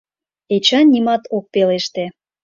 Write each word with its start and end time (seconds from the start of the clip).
Эчан 0.55 0.85
нимат 0.93 1.23
ок 1.37 1.45
пелеште. 1.53 2.03